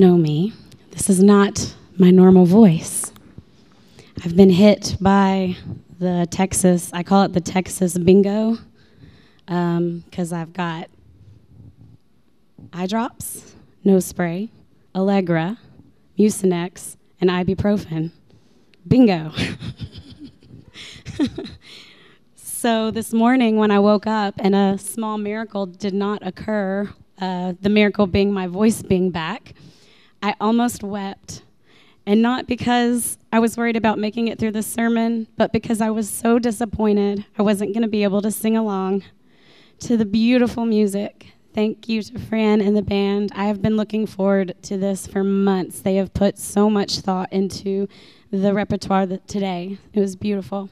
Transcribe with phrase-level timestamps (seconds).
[0.00, 0.52] know me,
[0.92, 3.12] this is not my normal voice.
[4.24, 5.56] I've been hit by
[5.98, 8.58] the Texas, I call it the Texas bingo,
[9.44, 10.88] because um, I've got
[12.72, 14.50] eye drops, nose spray,
[14.94, 15.58] Allegra,
[16.16, 18.12] Mucinex, and ibuprofen.
[18.86, 19.32] Bingo.
[22.36, 26.88] so this morning when I woke up and a small miracle did not occur,
[27.20, 29.54] uh, the miracle being my voice being back,
[30.22, 31.42] I almost wept.
[32.06, 35.90] And not because I was worried about making it through the sermon, but because I
[35.90, 39.04] was so disappointed I wasn't going to be able to sing along
[39.80, 41.32] to the beautiful music.
[41.54, 43.32] Thank you to Fran and the band.
[43.34, 45.80] I have been looking forward to this for months.
[45.80, 47.88] They have put so much thought into
[48.30, 49.78] the repertoire today.
[49.92, 50.70] It was beautiful.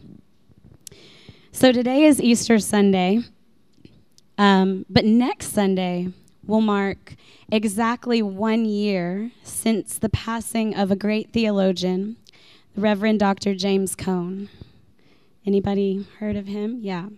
[1.52, 3.20] So today is Easter Sunday,
[4.38, 6.08] um, but next Sunday
[6.46, 7.14] will mark
[7.50, 12.16] exactly one year since the passing of a great theologian,
[12.74, 13.54] the Reverend Dr.
[13.54, 14.48] James Cone.
[15.44, 16.78] Anybody heard of him?
[16.82, 17.08] Yeah.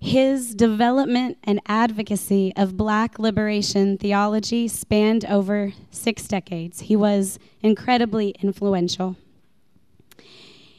[0.00, 6.80] His development and advocacy of black liberation theology spanned over six decades.
[6.82, 9.16] He was incredibly influential.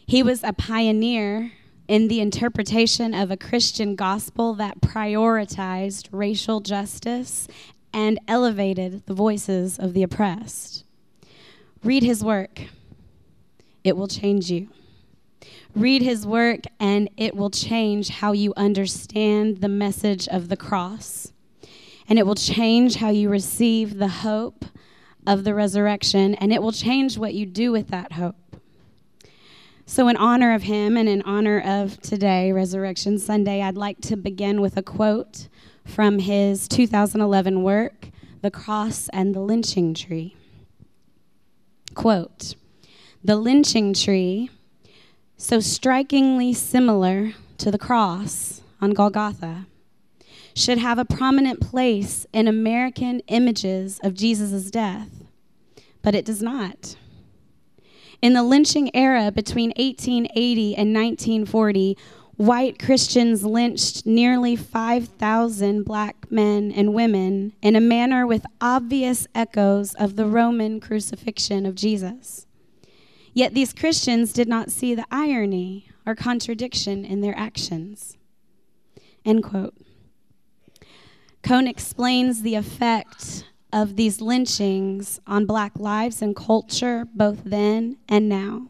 [0.08, 1.52] He was a pioneer
[1.90, 7.48] in the interpretation of a Christian gospel that prioritized racial justice
[7.92, 10.86] and elevated the voices of the oppressed.
[11.84, 12.62] Read his work,
[13.84, 14.70] it will change you.
[15.76, 21.34] Read his work, and it will change how you understand the message of the cross.
[22.08, 24.64] And it will change how you receive the hope
[25.26, 28.49] of the resurrection, and it will change what you do with that hope.
[29.90, 34.16] So, in honor of him and in honor of today, Resurrection Sunday, I'd like to
[34.16, 35.48] begin with a quote
[35.84, 38.10] from his 2011 work,
[38.44, 40.36] The Cross and the Lynching Tree.
[41.96, 42.54] Quote
[43.24, 44.52] The lynching tree,
[45.38, 49.66] so strikingly similar to the cross on Golgotha,
[50.54, 55.10] should have a prominent place in American images of Jesus' death,
[56.04, 56.96] but it does not.
[58.22, 61.98] In the lynching era between 1880 and 1940,
[62.36, 69.94] white Christians lynched nearly 5,000 black men and women in a manner with obvious echoes
[69.96, 72.46] of the Roman crucifixion of Jesus.
[73.34, 78.18] Yet these Christians did not see the irony or contradiction in their actions.
[79.24, 79.76] End quote.
[81.42, 88.28] Cone explains the effect of these lynchings on black lives and culture both then and
[88.28, 88.70] now.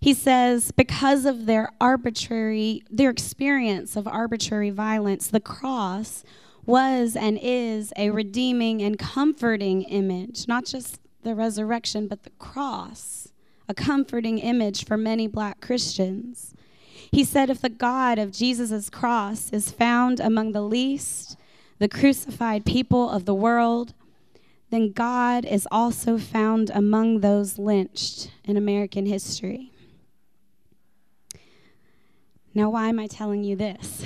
[0.00, 6.22] He says, because of their arbitrary, their experience of arbitrary violence, the cross
[6.64, 13.28] was and is a redeeming and comforting image, not just the resurrection, but the cross,
[13.68, 16.54] a comforting image for many black Christians.
[17.10, 21.36] He said, if the God of Jesus' cross is found among the least,
[21.78, 23.94] the crucified people of the world,
[24.70, 29.72] then God is also found among those lynched in American history.
[32.54, 34.04] Now, why am I telling you this?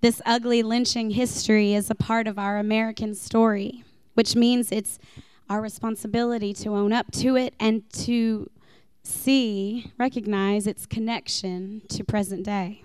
[0.00, 3.84] This ugly lynching history is a part of our American story,
[4.14, 4.98] which means it's
[5.48, 8.50] our responsibility to own up to it and to
[9.02, 12.82] see, recognize its connection to present day.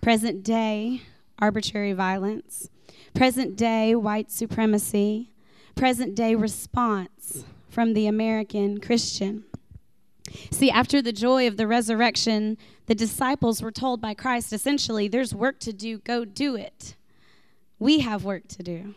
[0.00, 1.02] Present day
[1.38, 2.68] arbitrary violence,
[3.14, 5.30] present day white supremacy,
[5.74, 9.44] present day response from the American Christian.
[10.50, 15.34] See, after the joy of the resurrection, the disciples were told by Christ essentially, there's
[15.34, 16.96] work to do, go do it.
[17.78, 18.94] We have work to do.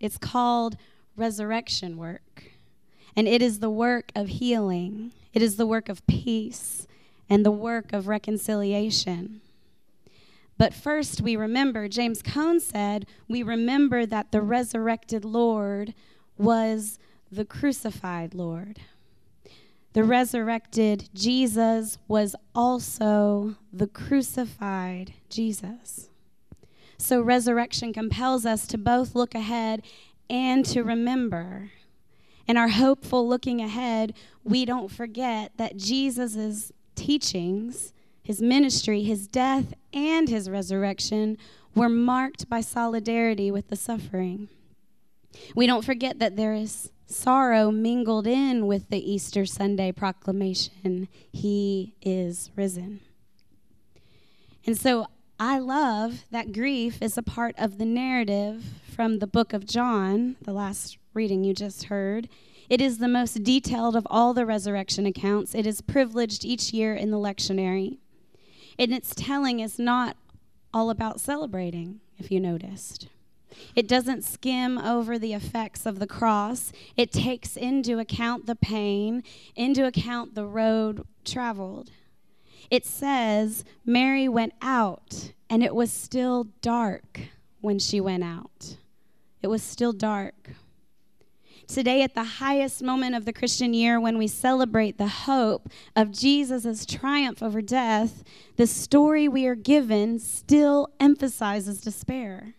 [0.00, 0.76] It's called
[1.16, 2.52] resurrection work.
[3.14, 6.86] And it is the work of healing, it is the work of peace,
[7.28, 9.40] and the work of reconciliation.
[10.60, 15.94] But first, we remember, James Cone said, we remember that the resurrected Lord
[16.36, 16.98] was
[17.32, 18.78] the crucified Lord.
[19.94, 26.10] The resurrected Jesus was also the crucified Jesus.
[26.98, 29.80] So, resurrection compels us to both look ahead
[30.28, 31.70] and to remember.
[32.46, 34.12] In our hopeful looking ahead,
[34.44, 41.38] we don't forget that Jesus' teachings, his ministry, his death, and his resurrection
[41.74, 44.48] were marked by solidarity with the suffering.
[45.54, 51.94] We don't forget that there is sorrow mingled in with the Easter Sunday proclamation He
[52.02, 53.00] is risen.
[54.66, 55.06] And so
[55.38, 58.62] I love that grief is a part of the narrative
[58.94, 62.28] from the book of John, the last reading you just heard.
[62.68, 65.54] It is the most detailed of all the resurrection accounts.
[65.54, 67.98] It is privileged each year in the lectionary.
[68.80, 70.16] And its telling is not
[70.72, 73.08] all about celebrating, if you noticed.
[73.76, 76.72] It doesn't skim over the effects of the cross.
[76.96, 79.22] It takes into account the pain,
[79.54, 81.90] into account the road traveled.
[82.70, 87.20] It says Mary went out, and it was still dark
[87.60, 88.76] when she went out.
[89.42, 90.52] It was still dark.
[91.72, 96.10] Today, at the highest moment of the Christian year, when we celebrate the hope of
[96.10, 98.24] Jesus' triumph over death,
[98.56, 102.54] the story we are given still emphasizes despair.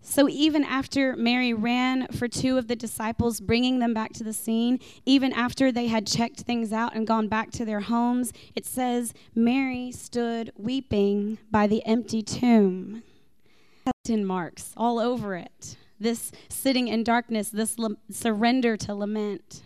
[0.00, 4.32] So even after Mary ran for two of the disciples, bringing them back to the
[4.32, 8.66] scene, even after they had checked things out and gone back to their homes, it
[8.66, 13.04] says Mary stood weeping by the empty tomb.
[14.08, 15.76] Marks all over it.
[16.00, 17.76] This sitting in darkness, this
[18.10, 19.62] surrender to lament.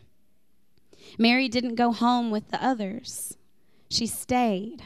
[1.18, 3.36] Mary didn't go home with the others.
[3.88, 4.82] She stayed.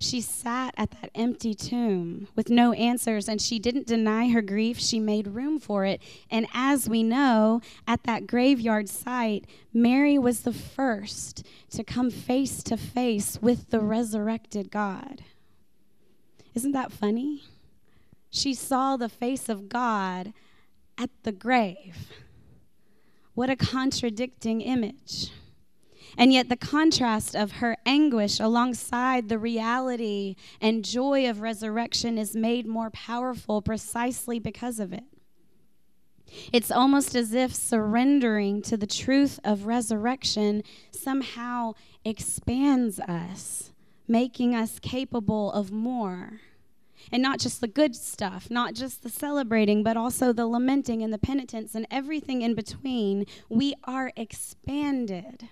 [0.00, 4.78] She sat at that empty tomb with no answers, and she didn't deny her grief.
[4.78, 6.00] She made room for it.
[6.30, 12.62] And as we know, at that graveyard site, Mary was the first to come face
[12.64, 15.24] to face with the resurrected God.
[16.54, 17.42] Isn't that funny?
[18.30, 20.32] She saw the face of God
[20.96, 22.12] at the grave.
[23.34, 25.30] What a contradicting image.
[26.16, 32.34] And yet, the contrast of her anguish alongside the reality and joy of resurrection is
[32.34, 35.04] made more powerful precisely because of it.
[36.52, 43.72] It's almost as if surrendering to the truth of resurrection somehow expands us,
[44.06, 46.40] making us capable of more.
[47.10, 51.12] And not just the good stuff, not just the celebrating, but also the lamenting and
[51.12, 53.24] the penitence and everything in between.
[53.48, 55.48] We are expanded.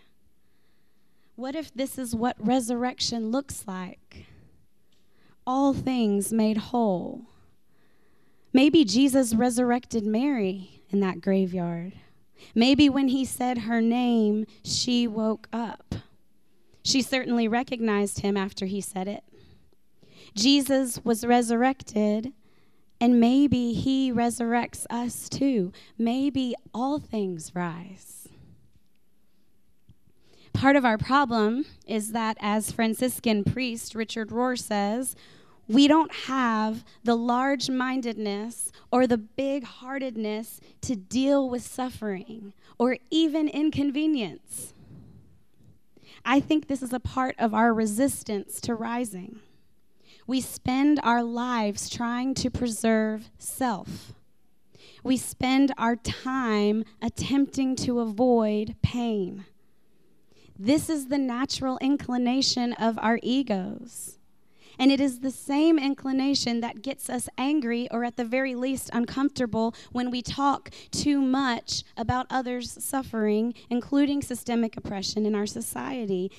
[1.34, 4.26] What if this is what resurrection looks like?
[5.46, 7.26] All things made whole.
[8.52, 11.92] Maybe Jesus resurrected Mary in that graveyard.
[12.54, 15.94] Maybe when he said her name, she woke up.
[16.82, 19.24] She certainly recognized him after he said it.
[20.36, 22.32] Jesus was resurrected,
[23.00, 25.72] and maybe he resurrects us too.
[25.96, 28.28] Maybe all things rise.
[30.52, 35.16] Part of our problem is that, as Franciscan priest Richard Rohr says,
[35.68, 42.98] we don't have the large mindedness or the big heartedness to deal with suffering or
[43.10, 44.74] even inconvenience.
[46.24, 49.40] I think this is a part of our resistance to rising.
[50.26, 54.12] We spend our lives trying to preserve self.
[55.04, 59.44] We spend our time attempting to avoid pain.
[60.58, 64.18] This is the natural inclination of our egos.
[64.78, 68.90] And it is the same inclination that gets us angry or, at the very least,
[68.92, 76.30] uncomfortable when we talk too much about others' suffering, including systemic oppression in our society.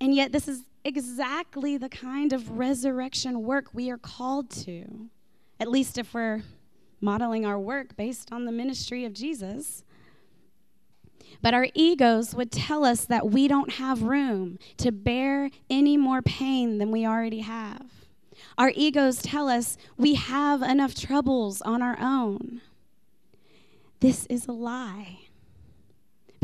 [0.00, 5.08] And yet, this is exactly the kind of resurrection work we are called to,
[5.58, 6.42] at least if we're
[7.00, 9.82] modeling our work based on the ministry of Jesus.
[11.42, 16.22] But our egos would tell us that we don't have room to bear any more
[16.22, 17.90] pain than we already have.
[18.56, 22.60] Our egos tell us we have enough troubles on our own.
[24.00, 25.23] This is a lie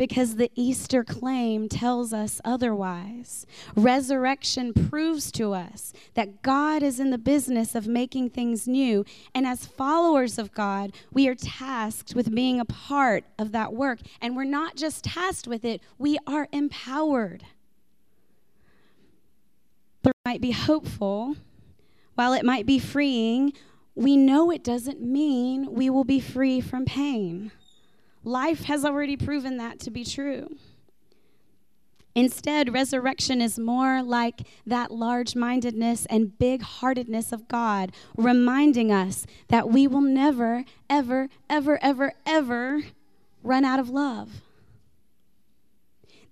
[0.01, 3.45] because the Easter claim tells us otherwise.
[3.75, 9.05] Resurrection proves to us that God is in the business of making things new,
[9.35, 13.99] and as followers of God, we are tasked with being a part of that work.
[14.19, 17.43] And we're not just tasked with it, we are empowered.
[20.03, 21.35] It might be hopeful,
[22.15, 23.53] while it might be freeing,
[23.93, 27.51] we know it doesn't mean we will be free from pain.
[28.23, 30.55] Life has already proven that to be true.
[32.13, 39.25] Instead, resurrection is more like that large mindedness and big heartedness of God, reminding us
[39.47, 42.81] that we will never, ever, ever, ever, ever
[43.43, 44.41] run out of love.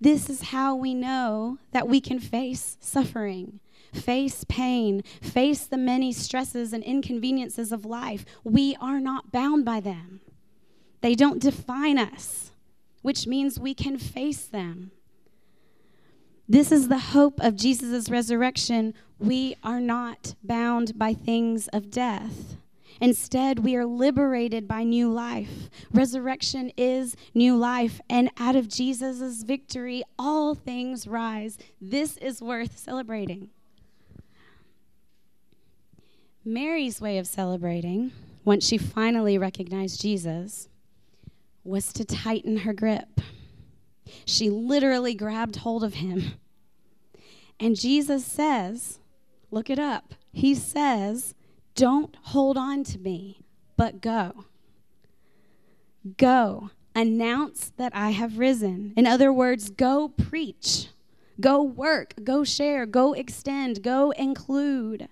[0.02, 3.60] This is how we know that we can face suffering,
[3.94, 8.26] face pain, face the many stresses and inconveniences of life.
[8.44, 10.22] We are not bound by them.
[11.02, 12.52] They don't define us,
[13.02, 14.92] which means we can face them.
[16.48, 18.94] This is the hope of Jesus' resurrection.
[19.20, 22.58] We are not bound by things of death.
[23.00, 25.70] Instead, we are liberated by new life.
[25.94, 31.58] Resurrection is new life, and out of Jesus' victory, all things rise.
[31.80, 33.52] This is worth celebrating.
[36.44, 38.12] Mary's way of celebrating,
[38.44, 40.68] once she finally recognized Jesus,
[41.70, 43.22] was to tighten her grip.
[44.26, 46.34] She literally grabbed hold of him.
[47.60, 49.00] And Jesus says,
[49.52, 50.16] look it up.
[50.32, 51.36] He says,
[51.76, 53.42] don't hold on to me,
[53.78, 54.46] but go.
[56.18, 56.72] Go.
[56.96, 58.94] Announce that I have risen.
[58.98, 60.88] In other words, go preach,
[61.40, 65.08] go work, go share, go extend, go include.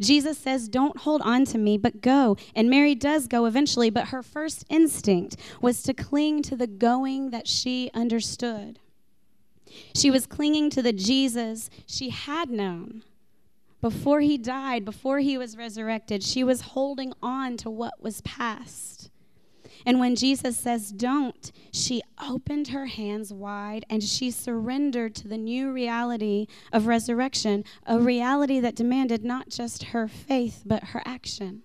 [0.00, 2.36] Jesus says, Don't hold on to me, but go.
[2.54, 7.30] And Mary does go eventually, but her first instinct was to cling to the going
[7.30, 8.78] that she understood.
[9.94, 13.02] She was clinging to the Jesus she had known.
[13.80, 18.99] Before he died, before he was resurrected, she was holding on to what was past.
[19.86, 25.38] And when Jesus says, Don't, she opened her hands wide and she surrendered to the
[25.38, 31.62] new reality of resurrection, a reality that demanded not just her faith, but her action.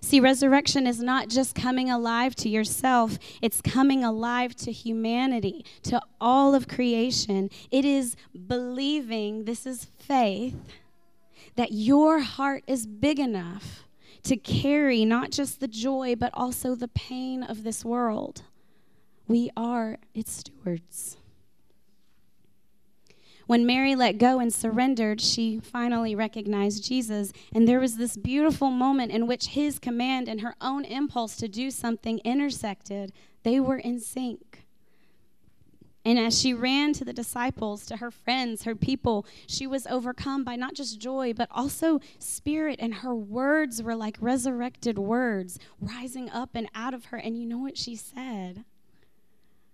[0.00, 6.00] See, resurrection is not just coming alive to yourself, it's coming alive to humanity, to
[6.20, 7.50] all of creation.
[7.70, 8.14] It is
[8.46, 10.54] believing, this is faith,
[11.56, 13.85] that your heart is big enough
[14.26, 18.42] to carry not just the joy, but also the pain of this world.
[19.28, 21.16] We are its stewards.
[23.46, 27.32] When Mary let go and surrendered, she finally recognized Jesus.
[27.54, 31.48] And there was this beautiful moment in which his command and her own impulse to
[31.48, 33.12] do something intersected.
[33.44, 34.65] They were in sync.
[36.06, 40.44] And as she ran to the disciples, to her friends, her people, she was overcome
[40.44, 42.76] by not just joy, but also spirit.
[42.78, 47.16] And her words were like resurrected words rising up and out of her.
[47.16, 48.64] And you know what she said?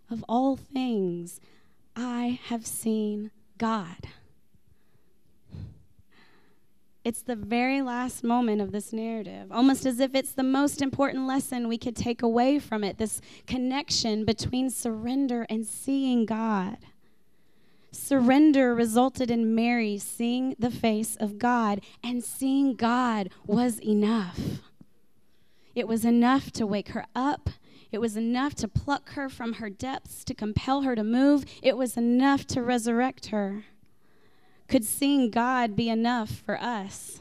[0.09, 1.39] Of all things,
[1.95, 4.09] I have seen God.
[7.05, 11.27] It's the very last moment of this narrative, almost as if it's the most important
[11.27, 16.79] lesson we could take away from it this connection between surrender and seeing God.
[17.91, 24.39] Surrender resulted in Mary seeing the face of God, and seeing God was enough.
[25.75, 27.51] It was enough to wake her up.
[27.91, 31.45] It was enough to pluck her from her depths, to compel her to move.
[31.63, 33.65] It was enough to resurrect her.
[34.69, 37.21] Could seeing God be enough for us?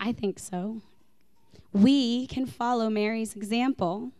[0.00, 0.82] I think so.
[1.72, 4.12] We can follow Mary's example,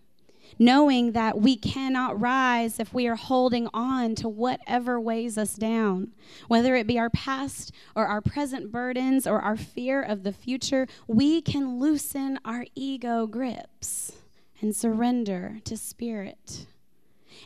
[0.58, 6.12] knowing that we cannot rise if we are holding on to whatever weighs us down,
[6.47, 10.87] whether it be our past or our present burdens or our fear of the future.
[11.06, 14.12] We can loosen our ego grips
[14.61, 16.66] and surrender to Spirit.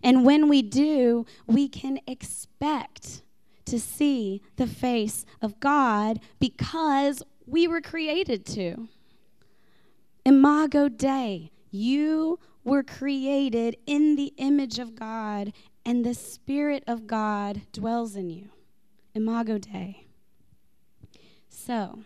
[0.03, 3.23] And when we do, we can expect
[3.67, 8.89] to see the face of God because we were created to.
[10.25, 15.53] Imago Dei, you were created in the image of God,
[15.85, 18.51] and the Spirit of God dwells in you.
[19.15, 20.07] Imago Dei.
[21.49, 22.01] So,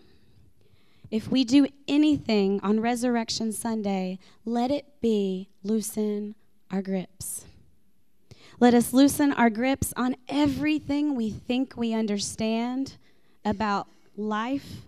[1.11, 6.35] if we do anything on Resurrection Sunday, let it be loosen
[6.71, 7.45] our grips.
[8.59, 12.97] Let us loosen our grips on everything we think we understand
[13.45, 13.87] about
[14.17, 14.83] life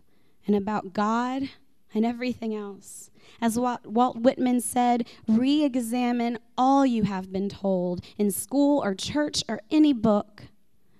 [0.46, 1.50] and about God
[1.92, 3.10] and everything else.
[3.40, 9.44] As Walt Whitman said, re examine all you have been told in school or church
[9.48, 10.44] or any book.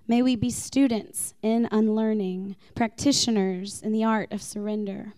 [0.07, 5.15] May we be students in unlearning, practitioners in the art of surrender.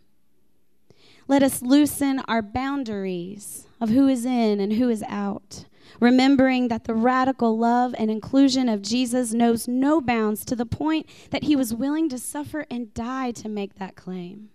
[1.26, 5.64] Let us loosen our boundaries of who is in and who is out,
[5.98, 11.06] remembering that the radical love and inclusion of Jesus knows no bounds to the point
[11.30, 14.50] that he was willing to suffer and die to make that claim.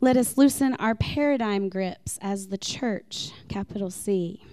[0.00, 4.44] Let us loosen our paradigm grips as the church, capital C.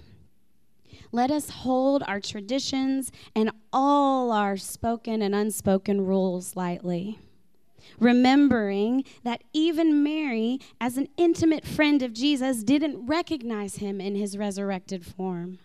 [1.12, 7.20] Let us hold our traditions and all our spoken and unspoken rules lightly.
[7.98, 14.36] Remembering that even Mary, as an intimate friend of Jesus, didn't recognize him in his
[14.36, 15.58] resurrected form.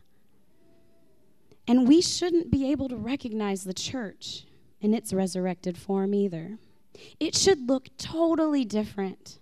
[1.67, 4.45] And we shouldn't be able to recognize the church
[4.81, 6.57] in its resurrected form either.
[7.19, 9.39] It should look totally different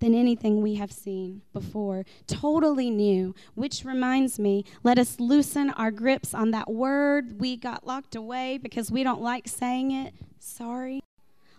[0.00, 3.34] than anything we have seen before, totally new.
[3.54, 8.58] Which reminds me, let us loosen our grips on that word we got locked away
[8.58, 10.14] because we don't like saying it.
[10.40, 11.00] Sorry.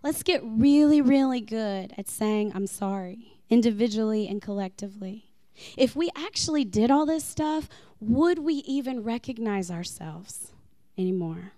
[0.03, 5.29] Let's get really, really good at saying, I'm sorry, individually and collectively.
[5.77, 7.69] If we actually did all this stuff,
[8.01, 10.51] would we even recognize ourselves
[10.97, 11.53] anymore?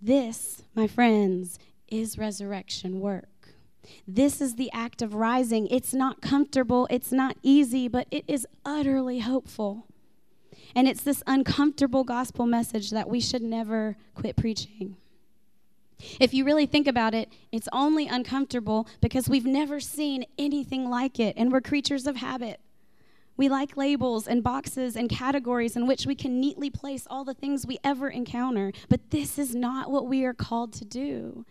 [0.00, 1.58] This, my friends,
[1.88, 3.28] is resurrection work.
[4.08, 5.66] This is the act of rising.
[5.66, 9.86] It's not comfortable, it's not easy, but it is utterly hopeful.
[10.74, 14.96] And it's this uncomfortable gospel message that we should never quit preaching.
[16.20, 21.18] If you really think about it, it's only uncomfortable because we've never seen anything like
[21.18, 22.60] it, and we're creatures of habit.
[23.36, 27.34] We like labels and boxes and categories in which we can neatly place all the
[27.34, 31.44] things we ever encounter, but this is not what we are called to do.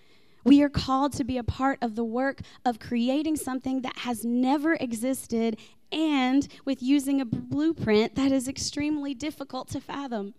[0.45, 4.25] We are called to be a part of the work of creating something that has
[4.25, 5.57] never existed
[5.91, 10.33] and with using a blueprint that is extremely difficult to fathom.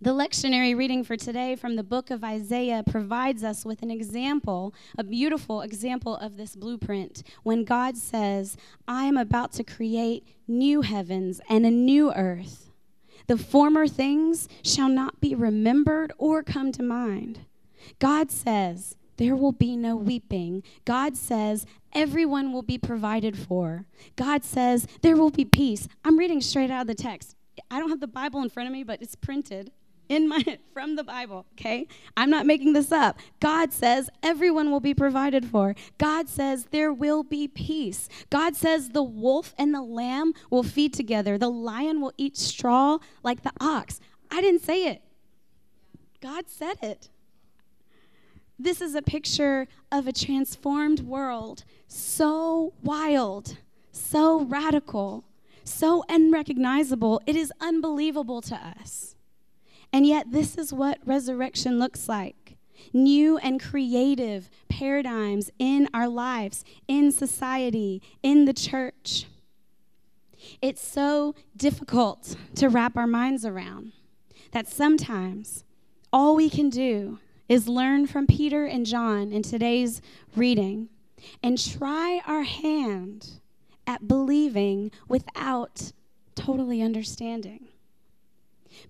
[0.00, 4.72] The lectionary reading for today from the book of Isaiah provides us with an example,
[4.96, 10.82] a beautiful example of this blueprint, when God says, I am about to create new
[10.82, 12.70] heavens and a new earth.
[13.26, 17.40] The former things shall not be remembered or come to mind.
[17.98, 20.62] God says, there will be no weeping.
[20.84, 23.84] God says, everyone will be provided for.
[24.14, 25.88] God says, there will be peace.
[26.04, 27.34] I'm reading straight out of the text.
[27.68, 29.72] I don't have the Bible in front of me, but it's printed
[30.08, 31.86] in my from the Bible, okay?
[32.16, 33.18] I'm not making this up.
[33.40, 35.74] God says everyone will be provided for.
[35.98, 38.08] God says there will be peace.
[38.30, 41.38] God says the wolf and the lamb will feed together.
[41.38, 44.00] The lion will eat straw like the ox.
[44.30, 45.02] I didn't say it.
[46.20, 47.08] God said it.
[48.58, 53.56] This is a picture of a transformed world, so wild,
[53.92, 55.24] so radical,
[55.62, 57.20] so unrecognizable.
[57.24, 59.14] It is unbelievable to us.
[59.92, 62.56] And yet, this is what resurrection looks like
[62.92, 69.26] new and creative paradigms in our lives, in society, in the church.
[70.62, 73.92] It's so difficult to wrap our minds around
[74.52, 75.64] that sometimes
[76.12, 80.00] all we can do is learn from Peter and John in today's
[80.36, 80.88] reading
[81.42, 83.40] and try our hand
[83.86, 85.92] at believing without
[86.34, 87.68] totally understanding.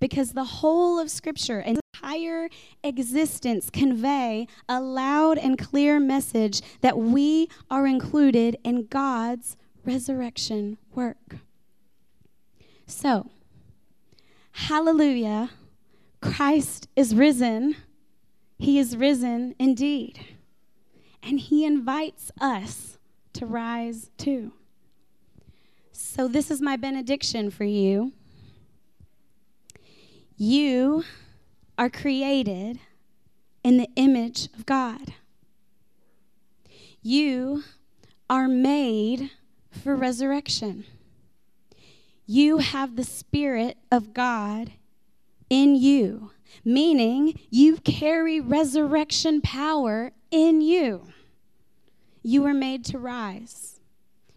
[0.00, 2.48] Because the whole of Scripture and entire
[2.84, 11.36] existence convey a loud and clear message that we are included in God's resurrection work.
[12.86, 13.30] So,
[14.52, 15.50] hallelujah,
[16.20, 17.76] Christ is risen
[18.58, 20.18] he is risen indeed.
[21.22, 22.98] And he invites us
[23.34, 24.52] to rise too.
[25.92, 28.12] So, this is my benediction for you.
[30.38, 31.04] You
[31.76, 32.80] are created
[33.62, 35.12] in the image of God.
[37.02, 37.64] You
[38.30, 39.30] are made
[39.70, 40.84] for resurrection.
[42.26, 44.72] You have the Spirit of God
[45.50, 46.30] in you
[46.64, 51.08] meaning you carry resurrection power in you.
[52.22, 53.80] You were made to rise,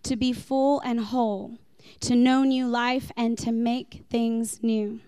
[0.04, 1.58] to be full and whole,
[2.02, 5.02] to know new life, and to make things new.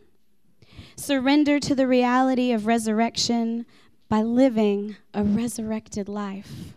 [0.96, 3.66] Surrender to the reality of resurrection
[4.10, 6.74] by living a resurrected life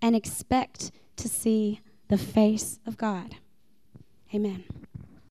[0.00, 3.36] and expect to see the face of God.
[4.34, 4.64] Amen.